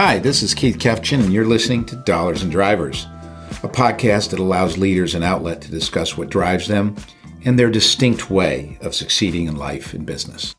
[0.00, 3.08] Hi, this is Keith Kefgen, and you're listening to Dollars and Drivers,
[3.64, 6.94] a podcast that allows leaders an outlet to discuss what drives them
[7.44, 10.54] and their distinct way of succeeding in life and business.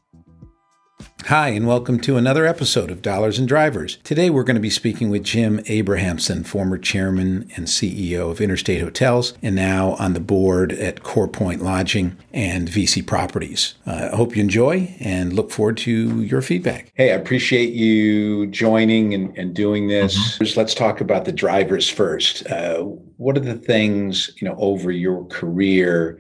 [1.30, 3.98] Hi, and welcome to another episode of Dollars and Drivers.
[3.98, 8.82] Today we're going to be speaking with Jim Abrahamson, former chairman and CEO of Interstate
[8.82, 13.76] Hotels, and now on the board at CorePoint Lodging and VICI Properties.
[13.86, 16.92] Uh, I hope you enjoy and look forward to your feedback.
[16.96, 20.18] Hey, I appreciate you joining and, and doing this.
[20.18, 20.60] Mm-hmm.
[20.60, 22.50] Let's talk about the drivers first.
[22.50, 22.80] Uh,
[23.18, 26.20] what are the things, you know, over your career?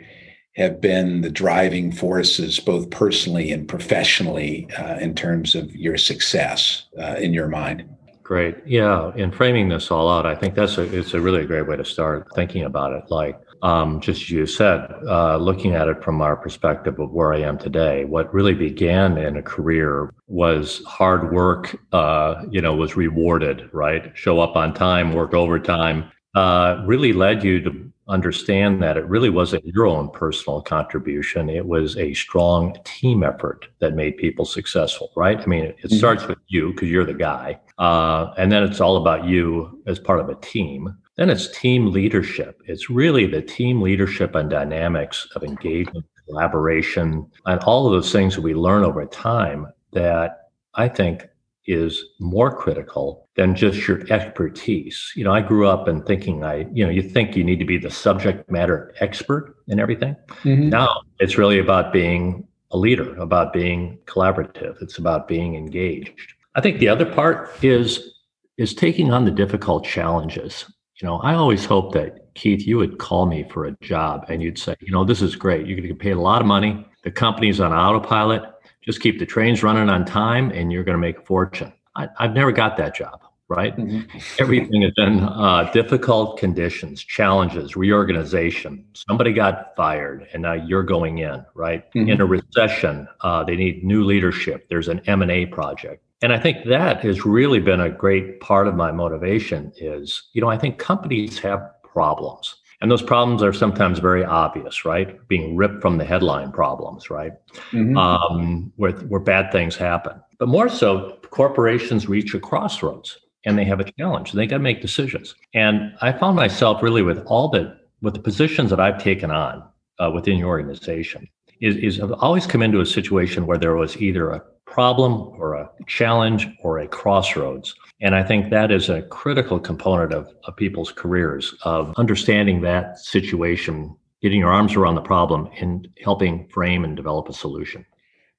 [0.59, 6.83] Have been the driving forces, both personally and professionally, uh, in terms of your success
[6.99, 7.87] uh, in your mind?
[8.23, 8.57] Great.
[8.65, 9.11] Yeah.
[9.15, 11.85] In framing this all out, I think that's a, it's a really great way to
[11.85, 13.09] start thinking about it.
[13.09, 17.33] Like, um, just as you said, uh, looking at it from our perspective of where
[17.33, 22.75] I am today, what really began in a career was hard work, uh, you know,
[22.75, 24.11] was rewarded, right?
[24.13, 29.29] Show up on time, work overtime, uh, really led you to understand that it really
[29.29, 31.49] wasn't your own personal contribution.
[31.49, 35.39] It was a strong team effort that made people successful, right?
[35.39, 35.95] I mean, it, mm-hmm.
[35.95, 37.59] starts with you because you're the guy.
[37.77, 40.97] Uh, and then it's all about you as part of a team.
[41.15, 42.61] Then it's team leadership.
[42.65, 48.35] It's really the team leadership and dynamics of engagement, collaboration, and all of those things
[48.35, 51.27] that we learn over time that I think
[51.69, 55.11] is more critical than just your expertise.
[55.15, 57.65] You know, I grew up in thinking I, you know, you think you need to
[57.65, 60.15] be the subject matter expert in everything.
[60.43, 60.69] Mm-hmm.
[60.69, 64.81] Now it's really about being a leader, about being collaborative.
[64.81, 66.33] It's about being engaged.
[66.55, 68.15] I think the other part is
[68.57, 70.65] is taking on the difficult challenges.
[71.01, 74.41] You know, I always hope that Keith, you would call me for a job and
[74.41, 75.65] you'd say, you know, this is great.
[75.65, 76.85] You're going to get paid a lot of money.
[77.05, 78.43] The company's on autopilot
[78.81, 81.73] just keep the trains running on time and you're going to make a fortune.
[81.95, 83.75] I, have never got that job, right?
[83.75, 84.17] Mm-hmm.
[84.39, 88.85] Everything has been uh, difficult conditions, challenges, reorganization.
[88.93, 91.91] Somebody got fired and now you're going in, right?
[91.93, 92.09] Mm-hmm.
[92.09, 94.67] In a recession, uh, they need new leadership.
[94.69, 96.03] There's an M&A project.
[96.21, 100.41] And I think that has really been a great part of my motivation is, you
[100.41, 105.27] know, I think companies have problems and those problems are sometimes very obvious, right?
[105.27, 107.33] Being ripped from the headline problems, right?
[107.71, 107.97] Mm-hmm.
[107.97, 110.13] Um, where, where bad things happen.
[110.37, 114.31] But more so, corporations reach a crossroads and they have a challenge.
[114.31, 115.35] They got to make decisions.
[115.53, 119.61] And I found myself really with all the with the positions that I've taken on
[119.99, 121.27] uh, within your organization
[121.59, 124.41] is, is I've always come into a situation where there was either a
[124.71, 127.75] problem or a challenge or a crossroads.
[128.01, 132.99] And I think that is a critical component of, of people's careers of understanding that
[132.99, 137.85] situation, getting your arms around the problem and helping frame and develop a solution.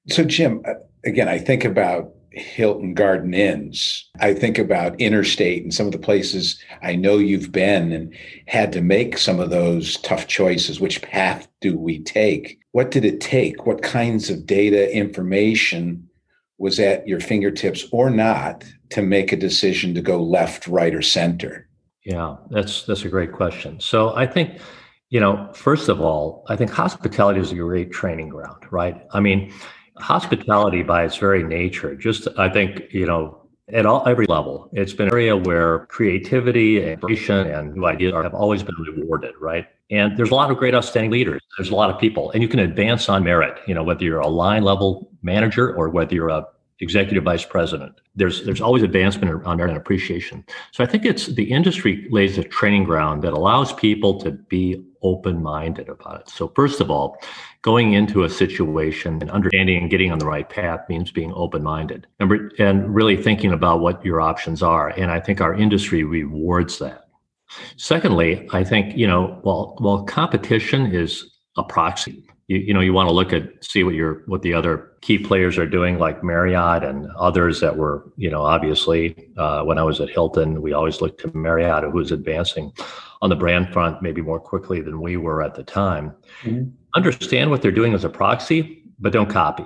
[0.09, 0.73] So, Jim, uh,
[1.05, 4.09] again, I think about Hilton Garden Inns.
[4.19, 8.15] I think about interstate and some of the places I know you've been and
[8.47, 10.79] had to make some of those tough choices.
[10.79, 12.59] Which path do we take?
[12.71, 13.65] What did it take?
[13.65, 16.07] What kinds of data information
[16.61, 21.01] was at your fingertips or not to make a decision to go left, right, or
[21.01, 21.67] center?
[22.05, 23.79] Yeah, that's that's a great question.
[23.79, 24.59] So I think,
[25.09, 29.01] you know, first of all, I think hospitality is a great training ground, right?
[29.11, 29.51] I mean,
[29.97, 34.93] hospitality by its very nature, just I think, you know, at all every level, it's
[34.93, 39.33] been an area where creativity and innovation and new ideas are, have always been rewarded,
[39.39, 39.67] right?
[39.89, 41.41] And there's a lot of great outstanding leaders.
[41.57, 43.59] There's a lot of people, and you can advance on merit.
[43.67, 46.45] You know, whether you're a line level manager or whether you're a
[46.81, 47.93] executive vice president.
[48.15, 50.43] There's there's always advancement on merit and appreciation.
[50.71, 54.83] So I think it's the industry lays a training ground that allows people to be
[55.03, 56.29] open-minded about it.
[56.29, 57.17] So first of all,
[57.61, 62.07] going into a situation and understanding and getting on the right path means being open-minded.
[62.19, 64.89] Number and really thinking about what your options are.
[64.89, 67.07] And I think our industry rewards that.
[67.77, 72.91] Secondly, I think, you know, while while competition is a proxy you, you know you
[72.91, 76.23] want to look at see what your what the other key players are doing like
[76.23, 80.73] marriott and others that were you know obviously uh, when i was at hilton we
[80.73, 82.71] always looked to marriott who was advancing
[83.21, 86.15] on the brand front maybe more quickly than we were at the time.
[86.43, 86.69] Mm-hmm.
[86.95, 89.65] understand what they're doing as a proxy but don't copy.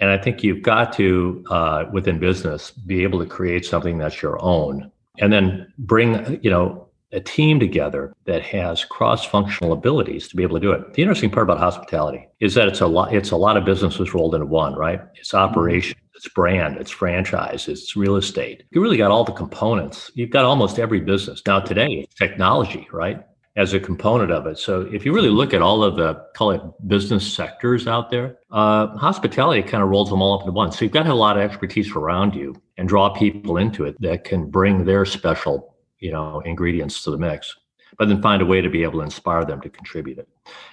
[0.00, 4.20] And i think you've got to uh, within business be able to create something that's
[4.22, 4.90] your own.
[5.18, 6.83] And then bring you know
[7.14, 10.94] a team together that has cross-functional abilities to be able to do it.
[10.94, 14.12] The interesting part about hospitality is that it's a lot it's a lot of businesses
[14.12, 15.00] rolled into one, right?
[15.14, 18.64] It's operation, it's brand, it's franchise, it's real estate.
[18.70, 20.10] You really got all the components.
[20.14, 21.42] You've got almost every business.
[21.46, 23.24] Now today technology, right?
[23.56, 24.58] as a component of it.
[24.58, 28.38] So if you really look at all of the call it business sectors out there,
[28.50, 30.72] uh, hospitality kind of rolls them all up into one.
[30.72, 33.84] So you've got to have a lot of expertise around you and draw people into
[33.84, 35.73] it that can bring their special,
[36.04, 37.56] you know, ingredients to the mix,
[37.98, 40.28] but then find a way to be able to inspire them to contribute it.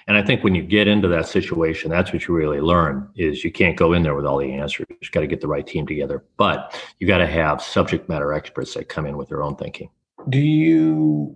[0.06, 3.42] And I think when you get into that situation, that's what you really learn is
[3.42, 4.84] you can't go in there with all the answers.
[4.90, 8.34] You've got to get the right team together, but you got to have subject matter
[8.34, 9.88] experts that come in with their own thinking.
[10.28, 11.34] Do you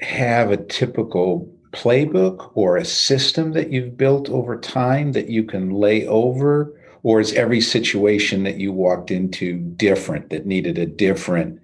[0.00, 5.68] have a typical playbook or a system that you've built over time that you can
[5.68, 6.80] lay over?
[7.02, 11.60] Or is every situation that you walked into different that needed a different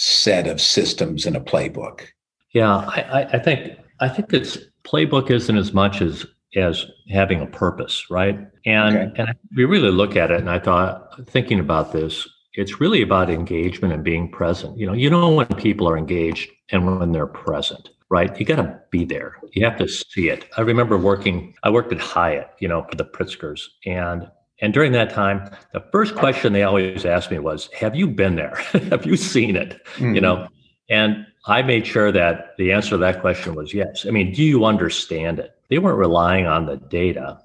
[0.00, 2.06] set of systems in a playbook?
[2.52, 6.26] Yeah, I, I think I think it's playbook isn't as much as
[6.56, 8.38] as having a purpose, right?
[8.64, 9.22] And okay.
[9.22, 13.28] and we really look at it, and I thought thinking about this, it's really about
[13.28, 14.78] engagement and being present.
[14.78, 18.36] You know, you know when people are engaged and when they're present, right?
[18.40, 19.36] You got to be there.
[19.52, 20.46] You have to see it.
[20.56, 21.54] I remember working.
[21.62, 25.84] I worked at Hyatt, you know, for the Pritzkers, and and during that time, the
[25.92, 28.56] first question they always asked me was, "Have you been there?
[28.90, 30.14] have you seen it?" Mm-hmm.
[30.14, 30.48] You know,
[30.88, 34.04] and I made sure that the answer to that question was yes.
[34.06, 35.52] I mean, do you understand it?
[35.68, 37.40] They weren't relying on the data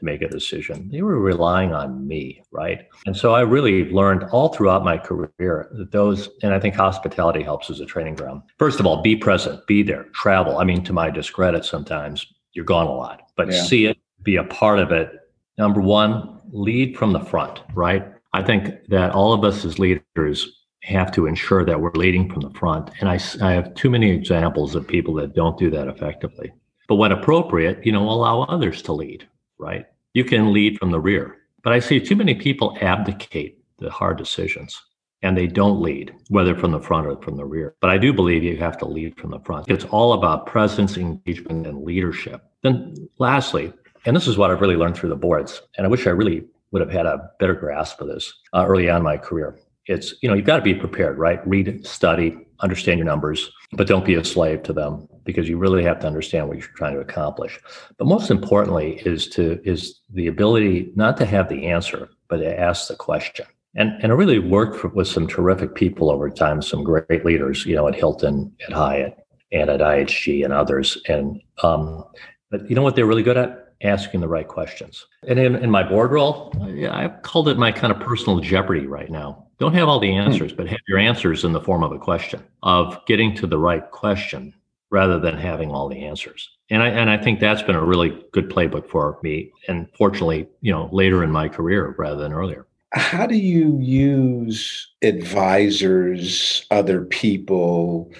[0.00, 0.88] to make a decision.
[0.90, 2.86] They were relying on me, right?
[3.06, 7.42] And so I really learned all throughout my career that those, and I think hospitality
[7.42, 8.42] helps as a training ground.
[8.58, 10.58] First of all, be present, be there, travel.
[10.58, 13.62] I mean, to my discredit, sometimes you're gone a lot, but yeah.
[13.62, 15.12] see it, be a part of it.
[15.58, 18.06] Number one, lead from the front, right?
[18.32, 22.40] I think that all of us as leaders have to ensure that we're leading from
[22.40, 22.90] the front.
[23.00, 26.52] And I, I have too many examples of people that don't do that effectively.
[26.88, 29.86] But when appropriate, you know, allow others to lead, right?
[30.14, 31.36] You can lead from the rear.
[31.62, 34.80] But I see too many people abdicate the hard decisions
[35.22, 37.74] and they don't lead, whether from the front or from the rear.
[37.80, 39.68] But I do believe you have to lead from the front.
[39.68, 42.42] It's all about presence, engagement, and leadership.
[42.62, 43.72] Then, lastly,
[44.04, 46.44] and this is what I've really learned through the boards, and I wish I really
[46.70, 49.58] would have had a better grasp of this uh, early on in my career.
[49.86, 51.46] It's, you know, you've got to be prepared, right?
[51.46, 55.82] Read, study, understand your numbers, but don't be a slave to them because you really
[55.82, 57.58] have to understand what you're trying to accomplish.
[57.98, 62.60] But most importantly is to is the ability not to have the answer, but to
[62.60, 63.46] ask the question.
[63.76, 67.64] And and I really worked for, with some terrific people over time, some great leaders,
[67.66, 69.16] you know, at Hilton, at Hyatt,
[69.52, 70.98] and at IHG and others.
[71.08, 72.04] And um,
[72.50, 73.69] but you know what they're really good at?
[73.82, 75.06] Asking the right questions.
[75.26, 76.52] And in, in my board role,
[76.90, 80.18] I've called it my kind of personal jeopardy right now don't have all the hmm.
[80.18, 83.58] answers, but have your answers in the form of a question, of getting to the
[83.58, 84.54] right question
[84.90, 86.48] rather than having all the answers.
[86.70, 89.52] And I and I think that's been a really good playbook for me.
[89.68, 92.66] And fortunately, you know, later in my career rather than earlier.
[92.92, 98.10] How do you use advisors, other people,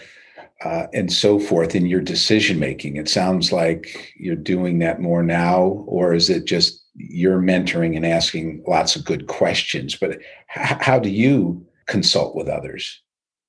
[0.64, 2.96] uh, and so forth in your decision making?
[2.96, 8.04] It sounds like you're doing that more now, or is it just you're mentoring and
[8.04, 10.20] asking lots of good questions, but h-
[10.80, 13.00] how do you consult with others?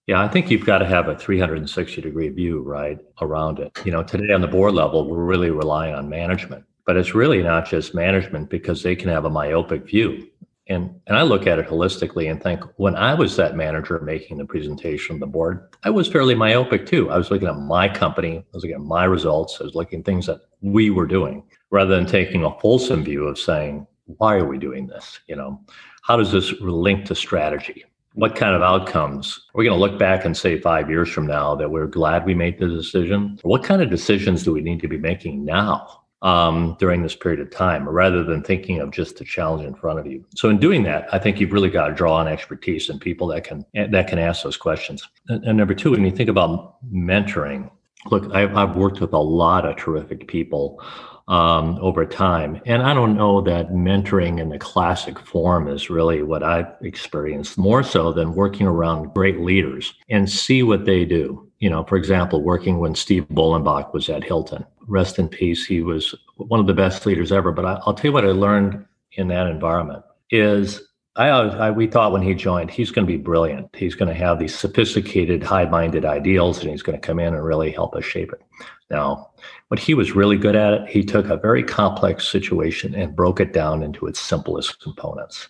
[0.07, 3.71] Yeah, I think you've got to have a 360 degree view, right, around it.
[3.85, 7.43] You know, today on the board level, we're really relying on management, but it's really
[7.43, 10.27] not just management because they can have a myopic view.
[10.71, 14.37] And, and I look at it holistically and think when I was that manager making
[14.37, 17.09] the presentation of the board, I was fairly myopic too.
[17.11, 19.99] I was looking at my company, I was looking at my results, I was looking
[19.99, 23.85] at things that we were doing rather than taking a fulsome view of saying,
[24.17, 25.19] why are we doing this?
[25.27, 25.61] You know,
[26.03, 27.85] how does this link to strategy?
[28.13, 29.37] What kind of outcomes?
[29.37, 32.25] Are We're going to look back and say five years from now that we're glad
[32.25, 33.39] we made the decision.
[33.43, 37.39] What kind of decisions do we need to be making now um, during this period
[37.39, 40.25] of time, rather than thinking of just the challenge in front of you?
[40.35, 43.27] So, in doing that, I think you've really got to draw on expertise and people
[43.27, 45.07] that can that can ask those questions.
[45.27, 47.69] And, and number two, when you think about mentoring,
[48.09, 50.83] look, I've, I've worked with a lot of terrific people
[51.27, 52.61] um, over time.
[52.65, 57.57] And I don't know that mentoring in the classic form is really what I've experienced
[57.57, 61.50] more so than working around great leaders and see what they do.
[61.61, 64.65] You know, for example, working when Steve Bollenbach was at Hilton.
[64.87, 65.65] Rest in peace.
[65.65, 67.53] He was one of the best leaders ever.
[67.53, 70.81] But I, I'll tell you what I learned in that environment is
[71.15, 73.69] I, I, we thought when he joined, he's going to be brilliant.
[73.75, 77.43] He's going to have these sophisticated, high-minded ideals, and he's going to come in and
[77.43, 78.41] really help us shape it.
[78.89, 79.31] Now,
[79.67, 83.39] what he was really good at, it, he took a very complex situation and broke
[83.39, 85.49] it down into its simplest components.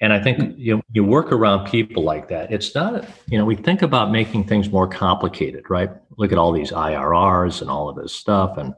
[0.00, 0.52] And I think hmm.
[0.56, 2.52] you you work around people like that.
[2.52, 5.90] It's not, you know, we think about making things more complicated, right?
[6.16, 8.74] Look at all these IRRs and all of this stuff and,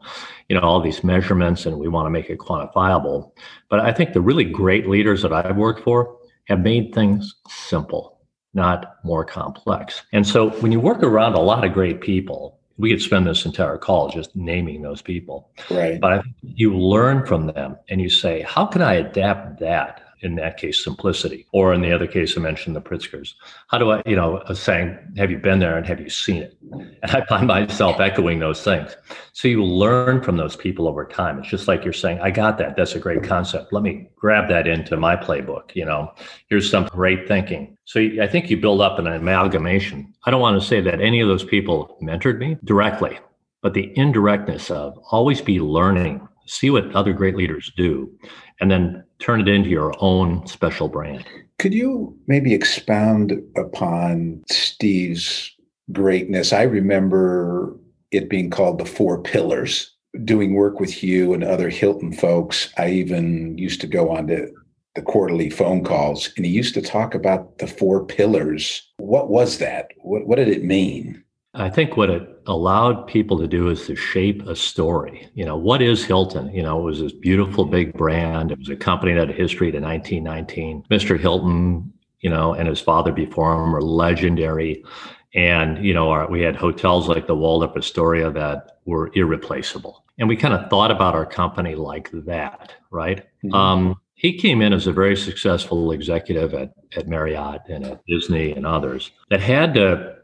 [0.48, 3.32] you know, all these measurements and we want to make it quantifiable.
[3.68, 8.18] But I think the really great leaders that I've worked for have made things simple,
[8.54, 10.02] not more complex.
[10.12, 13.44] And so when you work around a lot of great people, we could spend this
[13.44, 15.50] entire call just naming those people.
[15.70, 16.00] Right.
[16.00, 20.02] But I think you learn from them and you say, how can I adapt that
[20.22, 21.46] in that case, simplicity.
[21.52, 23.34] Or in the other case, I mentioned the Pritzkers.
[23.68, 26.56] How do I, you know, saying, have you been there and have you seen it?
[27.02, 28.94] And I find myself echoing those things.
[29.32, 31.38] So you learn from those people over time.
[31.38, 32.76] It's just like you're saying, I got that.
[32.76, 33.72] That's a great concept.
[33.72, 35.74] Let me grab that into my playbook.
[35.74, 36.12] You know,
[36.48, 37.78] here's some great thinking.
[37.86, 40.12] So I think you build up an amalgamation.
[40.26, 43.18] I don't want to say that any of those people mentored me directly,
[43.62, 48.10] but the indirectness of always be learning see what other great leaders do,
[48.60, 51.24] and then turn it into your own special brand.
[51.58, 55.54] Could you maybe expound upon Steve's
[55.92, 56.52] greatness?
[56.52, 57.76] I remember
[58.10, 59.94] it being called the Four Pillars.
[60.24, 64.50] Doing work with you and other Hilton folks, I even used to go on to
[64.96, 68.82] the quarterly phone calls, and he used to talk about the four pillars.
[68.96, 69.92] What was that?
[69.98, 71.22] What, what did it mean?
[71.54, 75.28] I think what it allowed people to do is to shape a story.
[75.34, 76.52] You know, what is Hilton?
[76.52, 78.50] You know, it was this beautiful big brand.
[78.50, 80.84] It was a company that had a history to 1919.
[80.90, 81.18] Mr.
[81.18, 84.84] Hilton, you know, and his father before him were legendary.
[85.34, 90.04] And, you know, our, we had hotels like the Waldorf Astoria that were irreplaceable.
[90.18, 93.26] And we kind of thought about our company like that, right?
[93.44, 93.54] Mm-hmm.
[93.54, 98.52] Um, he came in as a very successful executive at, at Marriott and at Disney
[98.52, 100.16] and others that had to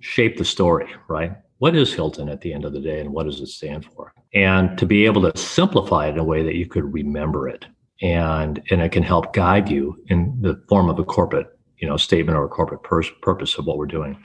[0.00, 1.32] shape the story, right?
[1.62, 4.12] What is Hilton at the end of the day and what does it stand for?
[4.34, 7.66] And to be able to simplify it in a way that you could remember it
[8.00, 11.96] and and it can help guide you in the form of a corporate, you know,
[11.96, 14.20] statement or a corporate purpose of what we're doing.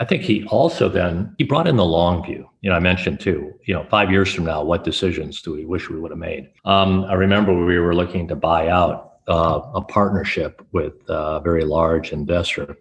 [0.00, 2.48] I think he also then he brought in the long view.
[2.62, 3.52] You know, I mentioned too.
[3.66, 6.48] You know, five years from now, what decisions do we wish we would have made?
[6.64, 11.64] Um, I remember we were looking to buy out uh, a partnership with a very
[11.64, 12.76] large investor,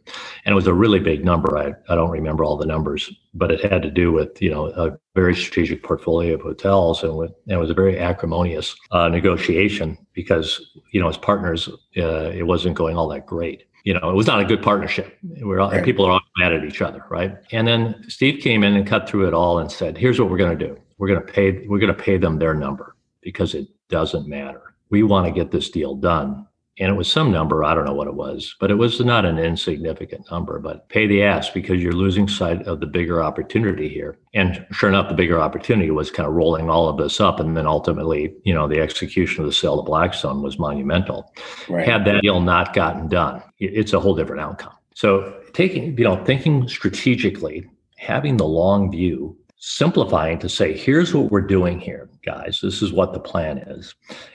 [0.45, 1.57] and it was a really big number.
[1.57, 4.67] I, I don't remember all the numbers, but it had to do with you know
[4.67, 9.07] a very strategic portfolio of hotels, and, with, and it was a very acrimonious uh,
[9.07, 13.65] negotiation because you know as partners, uh, it wasn't going all that great.
[13.83, 15.17] You know, it was not a good partnership.
[15.23, 15.83] We're all, right.
[15.83, 17.35] people are all mad at each other, right?
[17.51, 20.37] And then Steve came in and cut through it all and said, "Here's what we're
[20.37, 20.77] going to do.
[20.97, 21.67] We're going to pay.
[21.67, 25.51] We're going to pay them their number because it doesn't matter." We want to get
[25.51, 26.45] this deal done.
[26.79, 29.25] And it was some number, I don't know what it was, but it was not
[29.25, 30.57] an insignificant number.
[30.57, 34.17] But pay the ass because you're losing sight of the bigger opportunity here.
[34.33, 37.39] And sure enough, the bigger opportunity was kind of rolling all of this up.
[37.39, 41.31] And then ultimately, you know, the execution of the sale to Blackstone was monumental.
[41.67, 41.87] Right.
[41.87, 44.73] Had that deal not gotten done, it's a whole different outcome.
[44.95, 51.31] So taking, you know, thinking strategically, having the long view simplifying to say, here's what
[51.31, 52.59] we're doing here, guys.
[52.61, 53.93] This is what the plan is.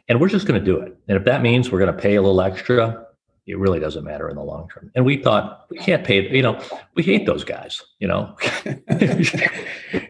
[0.09, 0.97] And we're just going to do it.
[1.09, 3.05] And if that means we're going to pay a little extra,
[3.47, 4.91] it really doesn't matter in the long term.
[4.95, 6.61] And we thought we can't pay, you know,
[6.95, 8.37] we hate those guys, you know.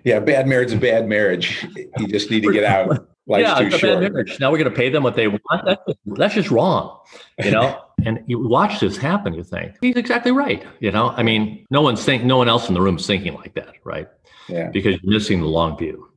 [0.04, 1.66] yeah, bad marriage is a bad marriage.
[1.98, 3.08] You just need to get out.
[3.26, 4.00] Life's yeah, it's a short.
[4.00, 4.38] bad marriage.
[4.38, 5.64] Now we're going to pay them what they want.
[5.64, 6.98] That's just, that's just wrong,
[7.42, 7.82] you know.
[8.04, 9.34] and you watch this happen.
[9.34, 10.64] You think he's exactly right.
[10.80, 13.34] You know, I mean, no one's think, no one else in the room is thinking
[13.34, 14.08] like that, right?
[14.48, 14.70] Yeah.
[14.70, 16.08] because you're missing the long view.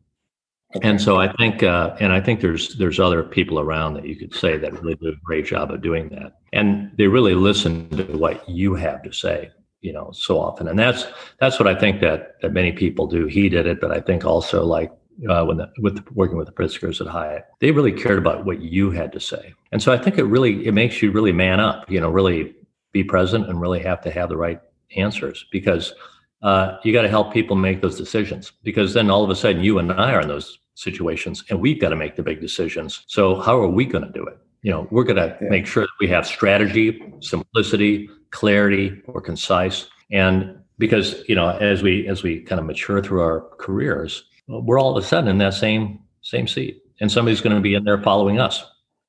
[0.75, 0.87] Okay.
[0.87, 4.15] And so I think, uh, and I think there's there's other people around that you
[4.15, 7.89] could say that really do a great job of doing that, and they really listen
[7.89, 9.49] to what you have to say,
[9.81, 11.07] you know, so often, and that's
[11.39, 13.25] that's what I think that that many people do.
[13.25, 14.91] He did it, but I think also like
[15.27, 18.61] uh, when the, with working with the Pritzkers at Hyatt, they really cared about what
[18.61, 21.59] you had to say, and so I think it really it makes you really man
[21.59, 22.53] up, you know, really
[22.91, 24.61] be present and really have to have the right
[24.95, 25.95] answers because
[26.41, 29.63] uh, you got to help people make those decisions because then all of a sudden
[29.63, 33.03] you and I are in those situations and we've got to make the big decisions.
[33.07, 34.37] So how are we going to do it?
[34.61, 35.49] You know, we're going to yeah.
[35.49, 39.87] make sure that we have strategy, simplicity, clarity, or concise.
[40.11, 44.79] And because, you know, as we as we kind of mature through our careers, we're
[44.79, 46.81] all of a sudden in that same same seat.
[47.01, 48.63] And somebody's going to be in there following us.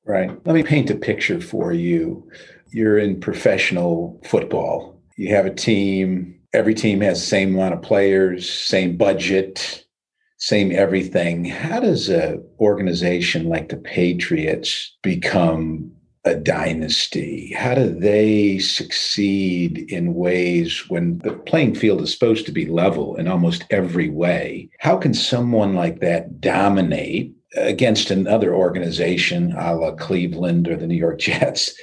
[0.05, 0.29] Right.
[0.45, 2.29] Let me paint a picture for you.
[2.69, 5.01] You're in professional football.
[5.17, 9.85] You have a team every team has same amount of players, same budget,
[10.37, 11.45] same everything.
[11.45, 15.91] How does a organization like the Patriots become
[16.23, 17.53] a dynasty?
[17.55, 23.15] How do they succeed in ways when the playing field is supposed to be level
[23.15, 24.69] in almost every way?
[24.79, 30.95] How can someone like that dominate against another organization, a la Cleveland or the New
[30.95, 31.73] York Jets,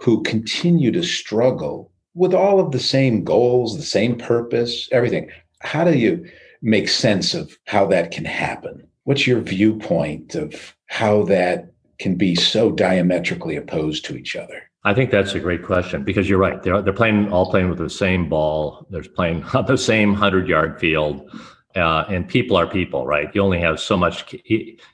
[0.00, 5.30] who continue to struggle with all of the same goals, the same purpose, everything.
[5.60, 6.26] How do you
[6.60, 8.86] make sense of how that can happen?
[9.04, 14.62] What's your viewpoint of how that can be so diametrically opposed to each other?
[14.84, 16.60] I think that's a great question because you're right.
[16.62, 18.86] They're they're playing all playing with the same ball.
[18.90, 21.30] They're playing on the same hundred yard field.
[21.74, 23.30] Uh, and people are people, right?
[23.34, 24.34] You only have so much.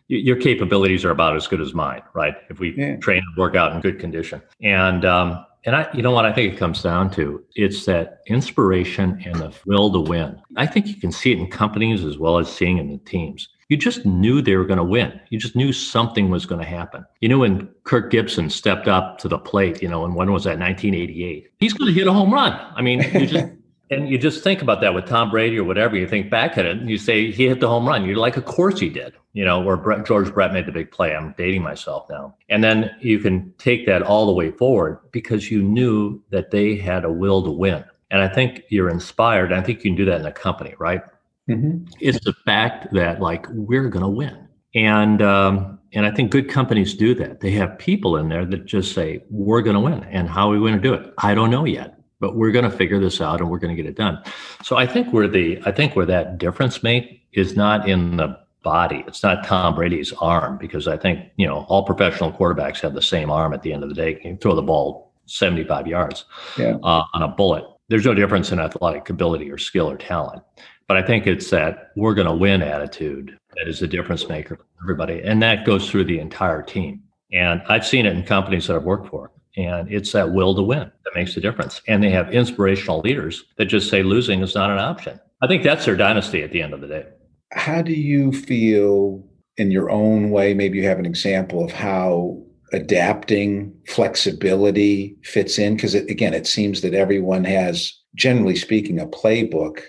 [0.06, 2.34] Your capabilities are about as good as mine, right?
[2.50, 2.96] If we yeah.
[2.98, 6.32] train and work out in good condition, and um, and I, you know what I
[6.32, 7.44] think it comes down to?
[7.54, 10.40] It's that inspiration and the will to win.
[10.56, 12.98] I think you can see it in companies as well as seeing it in the
[12.98, 13.48] teams.
[13.68, 15.20] You just knew they were going to win.
[15.28, 17.04] You just knew something was going to happen.
[17.20, 20.44] You knew when Kirk Gibson stepped up to the plate, you know, and when was
[20.44, 20.58] that?
[20.58, 21.50] 1988.
[21.58, 22.52] He's going to hit a home run.
[22.74, 23.52] I mean, you just
[23.90, 25.96] And you just think about that with Tom Brady or whatever.
[25.96, 28.04] You think back at it and you say he hit the home run.
[28.04, 29.14] You're like, of course he did.
[29.32, 31.14] You know, or Brett, George Brett made the big play.
[31.14, 32.34] I'm dating myself now.
[32.48, 36.76] And then you can take that all the way forward because you knew that they
[36.76, 37.84] had a will to win.
[38.10, 39.52] And I think you're inspired.
[39.52, 41.02] I think you can do that in a company, right?
[41.48, 41.86] Mm-hmm.
[42.00, 44.48] It's the fact that like we're going to win.
[44.74, 47.40] And um, and I think good companies do that.
[47.40, 50.04] They have people in there that just say we're going to win.
[50.04, 51.14] And how are we going to do it?
[51.18, 53.80] I don't know yet but we're going to figure this out and we're going to
[53.80, 54.22] get it done.
[54.62, 58.38] So I think where the I think where that difference make is not in the
[58.62, 59.04] body.
[59.06, 63.02] It's not Tom Brady's arm because I think you know all professional quarterbacks have the
[63.02, 64.10] same arm at the end of the day.
[64.10, 66.24] You can throw the ball 75 yards
[66.58, 66.76] yeah.
[66.82, 67.64] uh, on a bullet.
[67.88, 70.42] There's no difference in athletic ability or skill or talent.
[70.88, 74.56] But I think it's that we're going to win attitude that is the difference maker
[74.56, 75.20] for everybody.
[75.22, 77.02] And that goes through the entire team.
[77.32, 79.30] And I've seen it in companies that I've worked for.
[79.58, 81.82] And it's that will to win that makes the difference.
[81.88, 85.18] And they have inspirational leaders that just say losing is not an option.
[85.42, 87.06] I think that's their dynasty at the end of the day.
[87.52, 90.54] How do you feel in your own way?
[90.54, 92.40] Maybe you have an example of how
[92.72, 99.80] adapting flexibility fits in because again it seems that everyone has generally speaking a playbook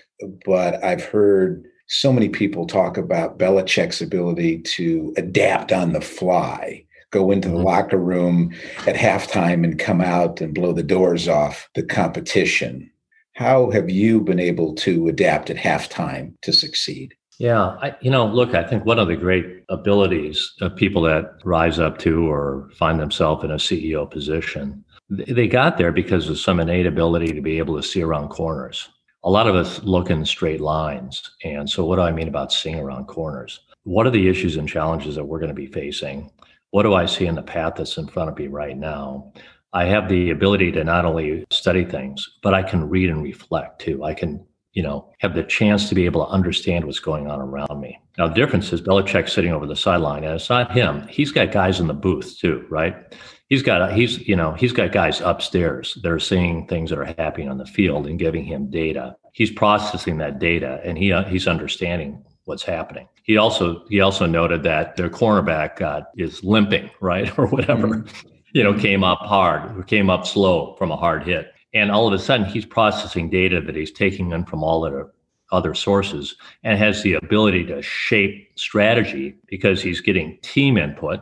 [0.46, 6.84] but i've heard so many people talk about Belichick's ability to adapt on the fly
[7.10, 7.64] go into the mm-hmm.
[7.64, 8.52] locker room
[8.86, 12.90] at halftime and come out and blow the doors off the competition.
[13.34, 17.14] How have you been able to adapt at halftime to succeed?
[17.38, 21.38] Yeah, I, you know, look, I think one of the great abilities of people that
[21.42, 26.38] rise up to or find themselves in a CEO position, they got there because of
[26.38, 28.90] some innate ability to be able to see around corners.
[29.24, 31.30] A lot of us look in straight lines.
[31.42, 33.60] And so, what do I mean about seeing around corners?
[33.84, 36.30] What are the issues and challenges that we're going to be facing?
[36.70, 39.32] What do I see in the path that's in front of me right now?
[39.72, 43.80] I have the ability to not only study things, but I can read and reflect
[43.80, 44.02] too.
[44.02, 47.40] I can, you know, have the chance to be able to understand what's going on
[47.40, 47.98] around me.
[48.18, 51.06] Now, the difference is Belichick's sitting over the sideline, and it's not him.
[51.08, 53.14] He's got guys in the booth too, right?
[53.48, 57.14] He's got he's you know he's got guys upstairs that are seeing things that are
[57.18, 59.16] happening on the field and giving him data.
[59.32, 63.08] He's processing that data, and he uh, he's understanding what's happening.
[63.22, 67.88] He also he also noted that their cornerback uh, is limping, right, or whatever.
[67.88, 68.28] Mm-hmm.
[68.52, 72.08] You know, came up hard, or came up slow from a hard hit, and all
[72.08, 75.08] of a sudden he's processing data that he's taking in from all the
[75.52, 76.34] other sources
[76.64, 81.20] and has the ability to shape strategy because he's getting team input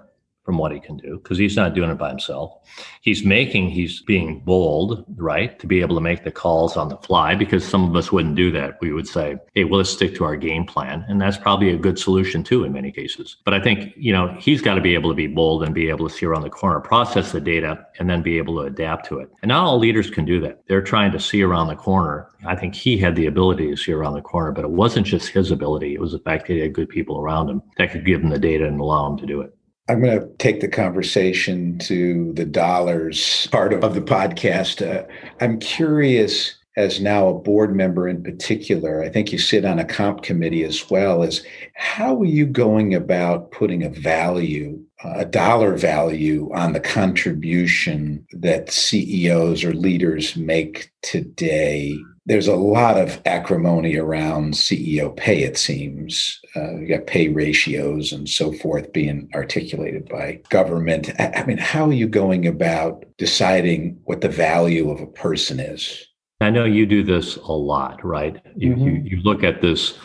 [0.49, 2.55] from what he can do because he's not doing it by himself.
[3.03, 6.97] He's making, he's being bold, right, to be able to make the calls on the
[6.97, 8.79] fly because some of us wouldn't do that.
[8.81, 11.05] We would say, hey, well, let's stick to our game plan.
[11.07, 13.37] And that's probably a good solution too in many cases.
[13.45, 15.91] But I think, you know, he's got to be able to be bold and be
[15.91, 19.05] able to see around the corner, process the data, and then be able to adapt
[19.09, 19.31] to it.
[19.43, 20.63] And not all leaders can do that.
[20.67, 22.31] They're trying to see around the corner.
[22.47, 25.29] I think he had the ability to see around the corner, but it wasn't just
[25.29, 25.93] his ability.
[25.93, 28.31] It was the fact that he had good people around him that could give him
[28.31, 29.55] the data and allow him to do it.
[29.89, 34.87] I'm going to take the conversation to the dollars part of the podcast.
[34.87, 35.07] Uh,
[35.41, 39.87] I'm curious, as now a board member in particular, I think you sit on a
[39.87, 41.43] comp committee as well, is
[41.75, 48.71] how are you going about putting a value, a dollar value on the contribution that
[48.71, 51.97] CEOs or leaders make today
[52.29, 56.39] there's a lot of acrimony around CEO pay, it seems.
[56.55, 61.11] Uh, you got pay ratios and so forth being articulated by government.
[61.19, 66.07] I mean, how are you going about deciding what the value of a person is?
[66.43, 68.41] I know you do this a lot, right?
[68.55, 68.85] You, mm-hmm.
[68.85, 69.99] you, you look at this,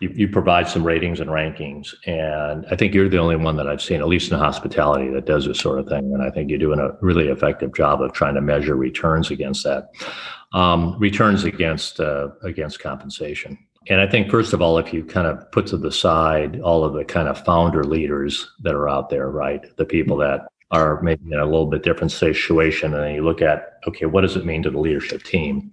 [0.00, 1.94] you, you provide some ratings and rankings.
[2.06, 5.26] And I think you're the only one that I've seen, at least in hospitality, that
[5.26, 6.12] does this sort of thing.
[6.12, 9.64] And I think you're doing a really effective job of trying to measure returns against
[9.64, 9.88] that
[10.52, 13.58] um, returns against uh, against compensation.
[13.88, 16.84] And I think first of all, if you kind of put to the side all
[16.84, 21.00] of the kind of founder leaders that are out there, right, the people that are
[21.00, 24.44] maybe in a little bit different situation, and you look at okay, what does it
[24.44, 25.70] mean to the leadership team?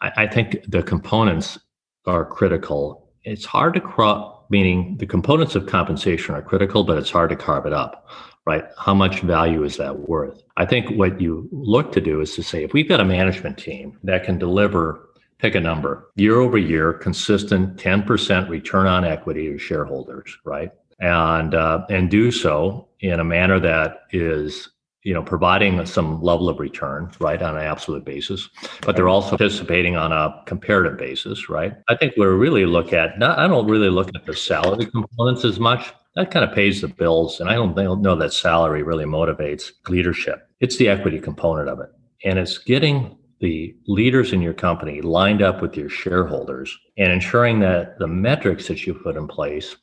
[0.00, 1.58] I, I think the components
[2.06, 3.09] are critical.
[3.24, 7.36] It's hard to crop, meaning the components of compensation are critical, but it's hard to
[7.36, 8.08] carve it up
[8.46, 8.64] right?
[8.78, 10.42] How much value is that worth?
[10.56, 13.58] I think what you look to do is to say, if we've got a management
[13.58, 19.52] team that can deliver pick a number year over year, consistent 10% return on equity
[19.52, 20.70] to shareholders, right?
[20.98, 24.68] And uh, and do so in a manner that is
[25.02, 28.48] you know providing some level of return right on an absolute basis.
[28.82, 31.74] But they're also participating on a comparative basis right?
[31.88, 35.44] I think we really look at not i don't really look at the salary components
[35.44, 35.92] as much.
[36.16, 40.48] That kind of pays the bills and i don't know that salary really motivates leadership.
[40.60, 41.88] It's the equity component of it.
[42.24, 47.60] And it's getting the leaders in your company lined up with your shareholders and ensuring
[47.60, 49.76] that the metrics that you put in place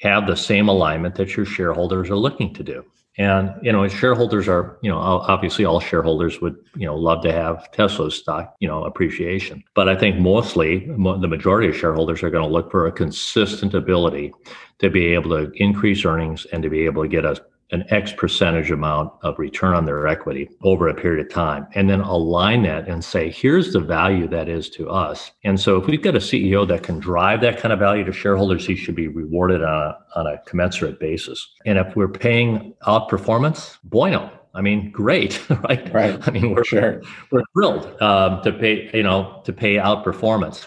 [0.00, 2.84] have the same alignment that your shareholders are looking to do.
[3.18, 7.32] And you know, shareholders are, you know, obviously all shareholders would, you know, love to
[7.32, 9.62] have Tesla's stock, you know, appreciation.
[9.74, 13.74] But I think mostly the majority of shareholders are going to look for a consistent
[13.74, 14.32] ability
[14.78, 17.36] to be able to increase earnings and to be able to get a
[17.72, 21.88] an X percentage amount of return on their equity over a period of time, and
[21.88, 25.30] then align that and say, here's the value that is to us.
[25.44, 28.12] And so, if we've got a CEO that can drive that kind of value to
[28.12, 31.48] shareholders, he should be rewarded on a, on a commensurate basis.
[31.66, 34.30] And if we're paying outperformance, bueno.
[34.52, 35.94] I mean, great, right?
[35.94, 36.18] Right.
[36.26, 40.66] I mean, we're sure we're thrilled um, to pay, you know, to pay outperformance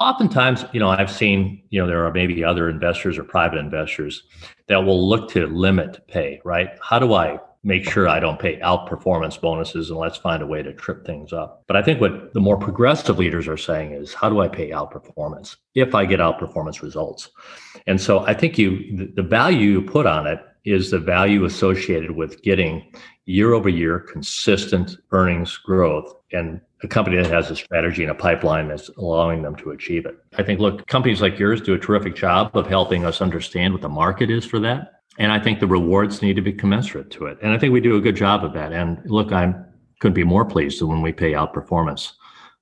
[0.00, 4.22] oftentimes, you know, I've seen, you know, there are maybe other investors or private investors
[4.68, 6.70] that will look to limit pay, right?
[6.80, 10.62] How do I make sure I don't pay outperformance bonuses and let's find a way
[10.62, 11.64] to trip things up.
[11.66, 14.70] But I think what the more progressive leaders are saying is how do I pay
[14.70, 17.30] outperformance if I get outperformance results?
[17.86, 22.12] And so I think you the value you put on it is the value associated
[22.12, 22.84] with getting
[23.24, 28.14] year over year consistent earnings growth and a company that has a strategy and a
[28.14, 30.16] pipeline that's allowing them to achieve it.
[30.36, 33.82] I think, look, companies like yours do a terrific job of helping us understand what
[33.82, 35.00] the market is for that.
[35.18, 37.38] And I think the rewards need to be commensurate to it.
[37.42, 38.72] And I think we do a good job of that.
[38.72, 39.54] And look, I
[40.00, 42.12] couldn't be more pleased when we pay out performance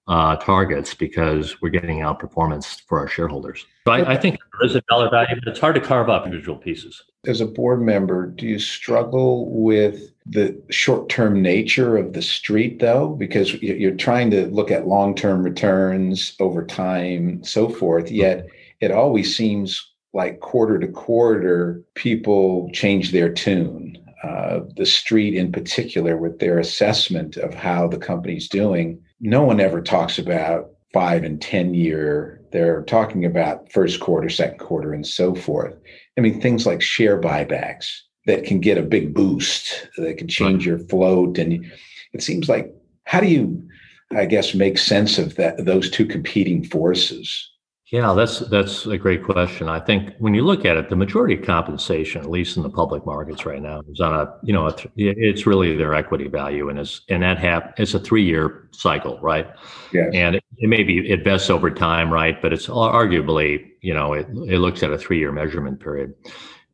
[0.06, 3.66] uh, targets because we're getting outperformance for our shareholders.
[3.86, 6.26] So I, I, think there is a dollar value, but it's hard to carve up
[6.26, 7.02] individual pieces.
[7.26, 13.08] As a board member, do you struggle with the short-term nature of the street, though?
[13.08, 18.10] Because you're trying to look at long-term returns over time, so forth.
[18.10, 18.46] Yet
[18.80, 23.98] it always seems like quarter to quarter, people change their tune.
[24.22, 29.60] Uh, the street, in particular, with their assessment of how the company's doing no one
[29.60, 32.42] ever talks about five and 10 year.
[32.50, 35.74] They're talking about first quarter, second quarter, and so forth.
[36.18, 40.66] I mean, things like share buybacks that can get a big boost, that can change
[40.66, 41.38] your float.
[41.38, 41.70] And
[42.12, 42.72] it seems like,
[43.04, 43.68] how do you,
[44.12, 47.48] I guess, make sense of that, those two competing forces?
[47.92, 49.68] Yeah, that's that's a great question.
[49.68, 52.70] I think when you look at it, the majority of compensation, at least in the
[52.70, 56.70] public markets right now, is on a you know a, it's really their equity value,
[56.70, 59.46] and it's and that hap- it's a three year cycle, right?
[59.92, 60.10] Yes.
[60.14, 62.40] And it, it may be it vests over time, right?
[62.40, 66.14] But it's arguably you know it it looks at a three year measurement period,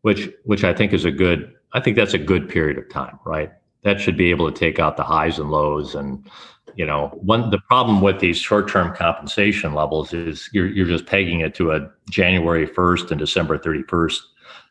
[0.03, 1.55] which which I think is a good.
[1.73, 3.53] I think that's a good period of time, right?
[3.83, 6.29] That should be able to take out the highs and lows and
[6.79, 11.41] you know one the problem with these short-term compensation levels is you're, you're just pegging
[11.41, 14.21] it to a january 1st and december 31st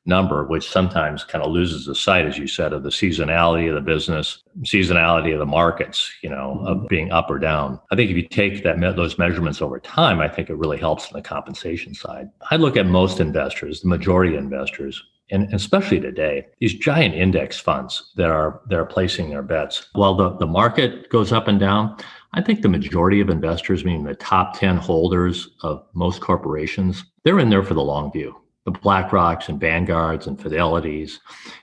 [0.06, 3.76] number which sometimes kind of loses the sight as you said of the seasonality of
[3.76, 6.88] the business seasonality of the markets you know of mm-hmm.
[6.88, 10.30] being up or down i think if you take that those measurements over time i
[10.30, 14.36] think it really helps in the compensation side i look at most investors the majority
[14.36, 19.42] of investors and especially today, these giant index funds that are that are placing their
[19.42, 19.88] bets.
[19.94, 21.98] While the, the market goes up and down,
[22.34, 27.40] I think the majority of investors, meaning the top 10 holders of most corporations, they're
[27.40, 28.36] in there for the long view.
[28.66, 31.20] The BlackRocks and Vanguards and Fidelities,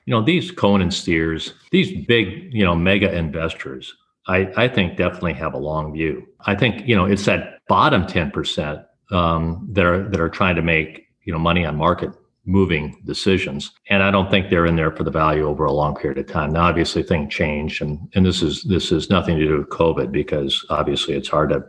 [0.07, 3.95] you know, these Cohen and Steers, these big, you know, mega investors,
[4.27, 6.27] I, I think definitely have a long view.
[6.47, 10.63] I think, you know, it's that bottom 10% um, that are that are trying to
[10.63, 12.11] make, you know, money on market
[12.47, 13.73] moving decisions.
[13.89, 16.27] And I don't think they're in there for the value over a long period of
[16.27, 16.53] time.
[16.53, 20.13] Now, obviously things change and, and this is this is nothing to do with COVID
[20.13, 21.65] because obviously it's hard to,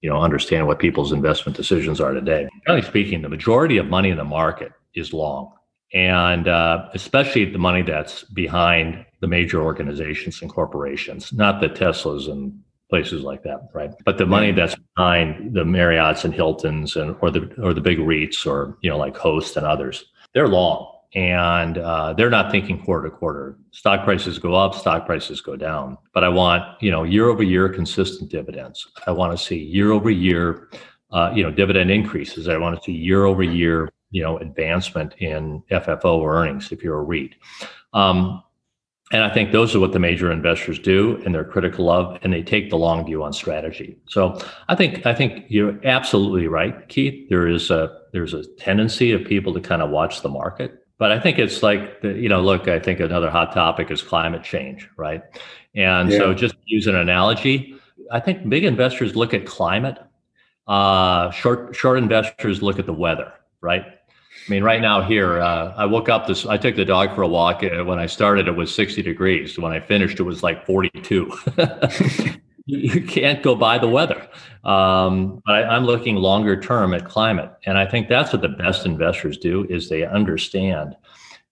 [0.00, 2.48] you know, understand what people's investment decisions are today.
[2.66, 5.52] Generally speaking, the majority of money in the market is long.
[5.94, 12.30] And uh, especially the money that's behind the major organizations and corporations, not the Teslas
[12.30, 12.58] and
[12.92, 13.90] places like that, right?
[14.04, 17.98] But the money that's behind the Marriotts and Hiltons and or the or the big
[17.98, 22.82] REITs or you know like Host and others, they're long and uh, they're not thinking
[22.82, 23.58] quarter to quarter.
[23.70, 25.98] Stock prices go up, stock prices go down.
[26.14, 28.86] But I want you know year over year consistent dividends.
[29.06, 30.68] I want to see year over year,
[31.10, 32.48] uh, you know, dividend increases.
[32.48, 36.98] I want to see year over year, you know, advancement in FFO earnings if you're
[36.98, 37.34] a REIT.
[37.92, 38.42] Um,
[39.12, 42.32] And I think those are what the major investors do, and they're critical of, and
[42.32, 43.98] they take the long view on strategy.
[44.08, 47.28] So I think I think you're absolutely right, Keith.
[47.28, 51.12] There is a there's a tendency of people to kind of watch the market, but
[51.12, 52.68] I think it's like the, you know, look.
[52.68, 55.22] I think another hot topic is climate change, right?
[55.74, 56.18] And yeah.
[56.18, 57.74] so just use an analogy.
[58.10, 59.98] I think big investors look at climate.
[60.66, 63.84] Uh, short short investors look at the weather, right?
[64.34, 66.46] I mean, right now here, uh, I woke up this.
[66.46, 67.62] I took the dog for a walk.
[67.62, 69.58] When I started, it was 60 degrees.
[69.58, 71.32] When I finished, it was like 42.
[72.66, 74.28] you can't go by the weather.
[74.64, 78.48] Um, but I, I'm looking longer term at climate, and I think that's what the
[78.48, 80.96] best investors do: is they understand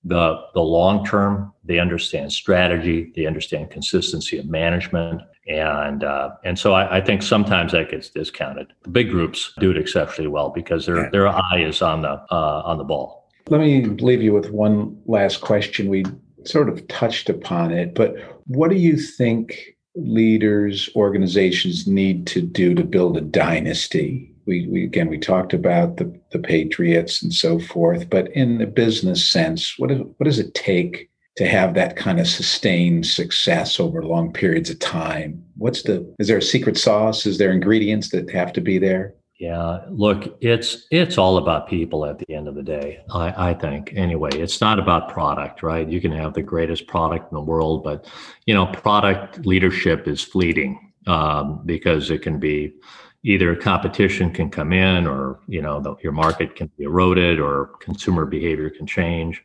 [0.05, 1.53] the the long term.
[1.65, 3.13] They understand strategy.
[3.15, 8.11] They understand consistency of management, and uh, and so I, I, think sometimes that gets
[8.11, 8.73] discounted.
[8.83, 12.63] The big groups do it exceptionally well because their their eye is on the uh,
[12.65, 13.29] on the ball.
[13.49, 15.89] Let me leave you with one last question.
[15.89, 16.05] We
[16.45, 18.15] sort of touched upon it, but
[18.47, 24.33] what do you think leaders, organizations need to do to build a dynasty?
[24.47, 28.67] We, we again we talked about the the patriots and so forth, but in the
[28.67, 31.10] business sense, what is, what does it take
[31.41, 35.43] to have that kind of sustained success over long periods of time?
[35.57, 37.25] What's the is there a secret sauce?
[37.25, 39.15] Is there ingredients that have to be there?
[39.39, 43.01] Yeah, look, it's it's all about people at the end of the day.
[43.11, 44.29] I, I think anyway.
[44.35, 45.89] It's not about product, right?
[45.89, 48.07] You can have the greatest product in the world, but
[48.45, 52.75] you know, product leadership is fleeting um, because it can be
[53.23, 57.71] either competition can come in, or you know, the, your market can be eroded, or
[57.81, 59.43] consumer behavior can change.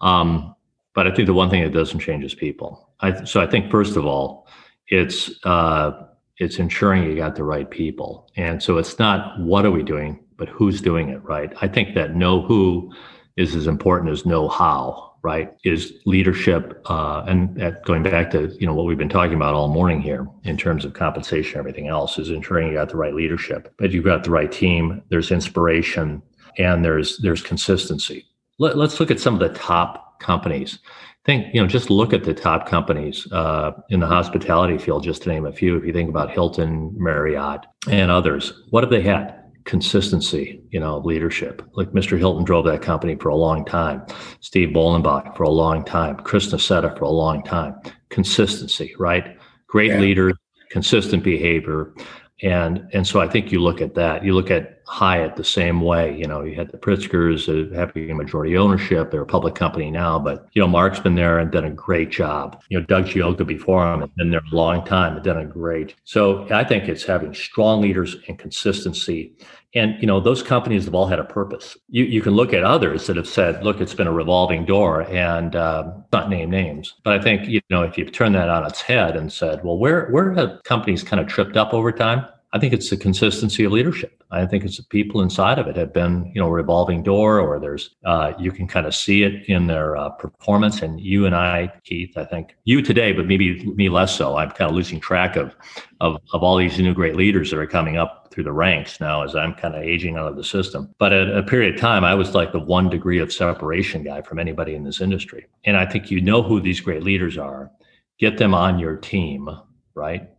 [0.00, 0.55] Um,
[0.96, 2.88] but I think the one thing that doesn't change is people.
[3.00, 4.48] I, so I think first of all,
[4.88, 5.92] it's uh,
[6.38, 10.18] it's ensuring you got the right people, and so it's not what are we doing,
[10.38, 11.52] but who's doing it right.
[11.60, 12.90] I think that know who
[13.36, 15.04] is as important as know how.
[15.22, 19.34] Right is leadership, uh, and at, going back to you know what we've been talking
[19.34, 22.96] about all morning here in terms of compensation, everything else is ensuring you got the
[22.96, 25.02] right leadership, but you've got the right team.
[25.10, 26.22] There's inspiration,
[26.58, 28.24] and there's there's consistency.
[28.60, 30.78] Let, let's look at some of the top companies.
[31.24, 35.22] Think, you know, just look at the top companies uh, in the hospitality field, just
[35.22, 35.76] to name a few.
[35.76, 39.42] If you think about Hilton, Marriott, and others, what have they had?
[39.64, 41.62] Consistency, you know, leadership.
[41.72, 42.16] Like Mr.
[42.16, 44.06] Hilton drove that company for a long time,
[44.40, 47.74] Steve Bollenbach for a long time, Chris Nassetta for a long time.
[48.08, 49.36] Consistency, right?
[49.66, 49.98] Great yeah.
[49.98, 50.34] leaders,
[50.70, 51.92] consistent behavior.
[52.42, 54.22] And and so I think you look at that.
[54.22, 56.16] You look at Hyatt the same way.
[56.16, 59.10] You know, you had the Pritzkers uh, having majority ownership.
[59.10, 62.10] They're a public company now, but you know, Mark's been there and done a great
[62.10, 62.62] job.
[62.68, 65.46] You know, Doug Geoga before him has been there a long time and done a
[65.46, 65.94] great.
[66.04, 69.32] So I think it's having strong leaders and consistency.
[69.76, 71.76] And you know, those companies have all had a purpose.
[71.88, 75.02] You you can look at others that have said, look, it's been a revolving door,
[75.02, 76.94] and uh, not name names.
[77.04, 79.78] But I think you know, if you turn that on its head and said, well,
[79.78, 82.26] where where have companies kind of tripped up over time?
[82.56, 84.24] I think it's the consistency of leadership.
[84.30, 87.60] I think it's the people inside of it have been, you know, revolving door, or
[87.60, 90.80] there's uh, you can kind of see it in their uh, performance.
[90.80, 94.38] And you and I, Keith, I think you today, but maybe me less so.
[94.38, 95.54] I'm kind of losing track of
[96.00, 99.22] of of all these new great leaders that are coming up through the ranks now
[99.22, 100.94] as I'm kind of aging out of the system.
[100.98, 104.22] But at a period of time, I was like the one degree of separation guy
[104.22, 105.44] from anybody in this industry.
[105.66, 107.70] And I think you know who these great leaders are.
[108.18, 109.50] Get them on your team,
[109.94, 110.30] right?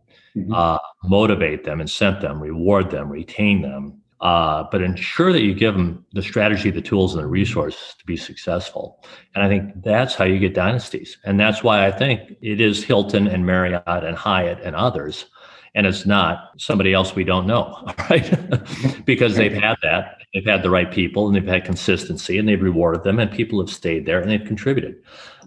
[0.44, 0.52] Mm-hmm.
[0.54, 5.74] uh, motivate them, incent them, reward them, retain them, uh, but ensure that you give
[5.74, 9.04] them the strategy, the tools, and the resources to be successful.
[9.34, 11.18] And I think that's how you get dynasties.
[11.24, 15.26] And that's why I think it is Hilton and Marriott and Hyatt and others.
[15.74, 19.04] And it's not somebody else we don't know, right?
[19.04, 22.60] because they've had that, they've had the right people, and they've had consistency, and they've
[22.60, 24.96] rewarded them, and people have stayed there and they've contributed.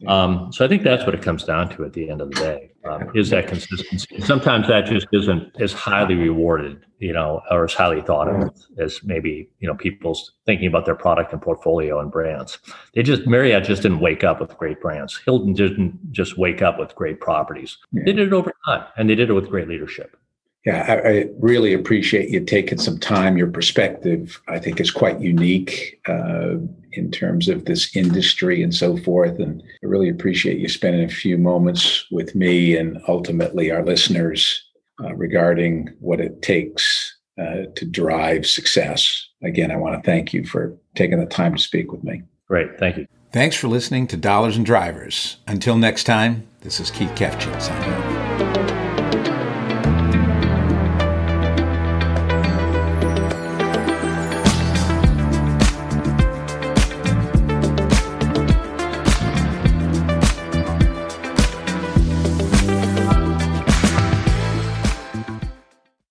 [0.08, 2.36] Um, so I think that's what it comes down to at the end of the
[2.40, 4.22] day um, is that consistency.
[4.22, 9.04] Sometimes that just isn't as highly rewarded, you know, or as highly thought of as
[9.04, 12.58] maybe you know people's thinking about their product and portfolio and brands.
[12.94, 15.20] They just Marriott just didn't wake up with great brands.
[15.26, 17.78] Hilton didn't just wake up with great properties.
[17.92, 18.04] Yeah.
[18.06, 20.18] They did it over time, and they did it with great leadership.
[20.66, 23.36] Yeah, I, I, really appreciate you taking some time.
[23.36, 26.58] Your perspective, I think, is quite unique uh,
[26.94, 29.40] in terms of this industry and so forth.
[29.40, 34.64] And I really appreciate you spending a few moments with me and ultimately our listeners
[35.04, 39.28] uh, regarding what it takes uh, to drive success.
[39.44, 42.24] Again, I want to thank you for taking the time to speak with me.
[42.48, 42.78] Great.
[42.78, 43.08] Thank you.
[43.32, 45.38] Thanks for listening to Dollars and Drivers.
[45.48, 48.81] Until next time, this is Keith Kefgen signing off.